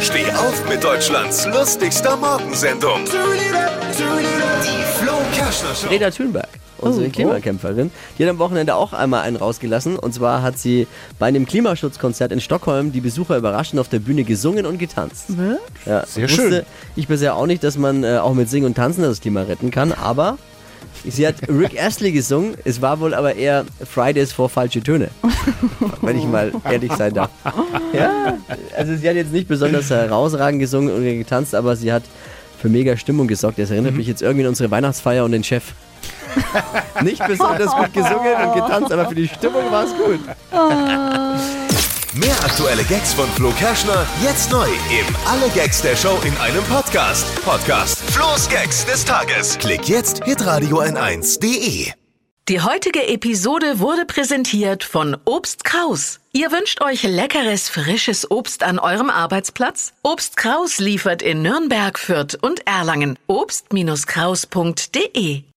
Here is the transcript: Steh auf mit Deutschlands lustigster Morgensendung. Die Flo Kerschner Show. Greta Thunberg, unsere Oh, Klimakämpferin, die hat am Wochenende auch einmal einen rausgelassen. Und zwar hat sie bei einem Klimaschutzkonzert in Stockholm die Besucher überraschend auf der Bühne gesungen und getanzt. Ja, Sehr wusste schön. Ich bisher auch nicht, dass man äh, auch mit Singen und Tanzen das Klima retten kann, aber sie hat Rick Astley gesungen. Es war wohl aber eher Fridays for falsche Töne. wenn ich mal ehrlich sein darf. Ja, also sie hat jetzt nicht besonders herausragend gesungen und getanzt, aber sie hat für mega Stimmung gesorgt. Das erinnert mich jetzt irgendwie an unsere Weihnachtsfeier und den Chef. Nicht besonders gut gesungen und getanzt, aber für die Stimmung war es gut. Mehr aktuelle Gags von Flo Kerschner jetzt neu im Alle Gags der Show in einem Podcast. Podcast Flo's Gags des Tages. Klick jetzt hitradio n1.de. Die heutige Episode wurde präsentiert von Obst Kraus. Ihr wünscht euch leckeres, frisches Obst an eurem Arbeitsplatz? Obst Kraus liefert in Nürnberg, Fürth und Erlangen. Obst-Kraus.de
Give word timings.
Steh 0.00 0.30
auf 0.32 0.68
mit 0.68 0.82
Deutschlands 0.82 1.46
lustigster 1.46 2.16
Morgensendung. 2.16 3.04
Die 3.04 4.84
Flo 4.98 5.12
Kerschner 5.34 5.74
Show. 5.74 5.88
Greta 5.88 6.10
Thunberg, 6.10 6.48
unsere 6.78 7.06
Oh, 7.06 7.10
Klimakämpferin, 7.10 7.90
die 8.18 8.24
hat 8.24 8.30
am 8.30 8.38
Wochenende 8.38 8.74
auch 8.74 8.92
einmal 8.92 9.22
einen 9.22 9.36
rausgelassen. 9.36 9.98
Und 9.98 10.12
zwar 10.14 10.42
hat 10.42 10.58
sie 10.58 10.86
bei 11.18 11.26
einem 11.26 11.46
Klimaschutzkonzert 11.46 12.32
in 12.32 12.40
Stockholm 12.40 12.92
die 12.92 13.00
Besucher 13.00 13.36
überraschend 13.36 13.80
auf 13.80 13.88
der 13.88 13.98
Bühne 14.00 14.24
gesungen 14.24 14.66
und 14.66 14.78
getanzt. 14.78 15.26
Ja, 15.86 16.04
Sehr 16.06 16.24
wusste 16.24 16.36
schön. 16.36 16.62
Ich 16.96 17.08
bisher 17.08 17.36
auch 17.36 17.46
nicht, 17.46 17.62
dass 17.64 17.78
man 17.78 18.04
äh, 18.04 18.18
auch 18.18 18.34
mit 18.34 18.48
Singen 18.50 18.66
und 18.66 18.74
Tanzen 18.74 19.02
das 19.02 19.20
Klima 19.20 19.42
retten 19.42 19.70
kann, 19.70 19.92
aber 19.92 20.38
sie 21.04 21.26
hat 21.26 21.36
Rick 21.48 21.80
Astley 21.80 22.12
gesungen. 22.12 22.54
Es 22.64 22.80
war 22.80 23.00
wohl 23.00 23.14
aber 23.14 23.34
eher 23.34 23.64
Fridays 23.88 24.32
for 24.32 24.48
falsche 24.48 24.82
Töne. 24.82 25.08
wenn 26.02 26.18
ich 26.18 26.24
mal 26.24 26.52
ehrlich 26.64 26.92
sein 26.92 27.14
darf. 27.14 27.30
Ja, 27.92 28.36
also 28.76 28.96
sie 28.96 29.08
hat 29.08 29.16
jetzt 29.16 29.32
nicht 29.32 29.48
besonders 29.48 29.90
herausragend 29.90 30.60
gesungen 30.60 30.94
und 30.94 31.02
getanzt, 31.02 31.54
aber 31.54 31.76
sie 31.76 31.92
hat 31.92 32.02
für 32.60 32.68
mega 32.68 32.96
Stimmung 32.96 33.26
gesorgt. 33.26 33.58
Das 33.58 33.70
erinnert 33.70 33.94
mich 33.94 34.06
jetzt 34.06 34.22
irgendwie 34.22 34.44
an 34.44 34.50
unsere 34.50 34.70
Weihnachtsfeier 34.70 35.24
und 35.24 35.32
den 35.32 35.44
Chef. 35.44 35.72
Nicht 37.02 37.26
besonders 37.26 37.74
gut 37.74 37.92
gesungen 37.92 38.34
und 38.46 38.54
getanzt, 38.54 38.92
aber 38.92 39.06
für 39.08 39.14
die 39.14 39.28
Stimmung 39.28 39.70
war 39.70 39.84
es 39.84 39.90
gut. 39.94 40.20
Mehr 42.16 42.42
aktuelle 42.42 42.82
Gags 42.84 43.12
von 43.12 43.28
Flo 43.32 43.50
Kerschner 43.50 44.06
jetzt 44.22 44.50
neu 44.50 44.66
im 44.66 45.16
Alle 45.26 45.50
Gags 45.50 45.82
der 45.82 45.94
Show 45.94 46.18
in 46.24 46.34
einem 46.38 46.64
Podcast. 46.64 47.26
Podcast 47.44 47.98
Flo's 48.10 48.48
Gags 48.48 48.86
des 48.86 49.04
Tages. 49.04 49.58
Klick 49.58 49.86
jetzt 49.86 50.24
hitradio 50.24 50.80
n1.de. 50.80 51.92
Die 52.48 52.60
heutige 52.62 53.06
Episode 53.08 53.80
wurde 53.80 54.06
präsentiert 54.06 54.82
von 54.82 55.18
Obst 55.26 55.64
Kraus. 55.64 56.20
Ihr 56.32 56.50
wünscht 56.52 56.80
euch 56.80 57.02
leckeres, 57.02 57.68
frisches 57.68 58.30
Obst 58.30 58.62
an 58.62 58.78
eurem 58.78 59.10
Arbeitsplatz? 59.10 59.92
Obst 60.02 60.38
Kraus 60.38 60.78
liefert 60.78 61.20
in 61.20 61.42
Nürnberg, 61.42 61.98
Fürth 61.98 62.38
und 62.40 62.66
Erlangen. 62.66 63.18
Obst-Kraus.de 63.26 65.42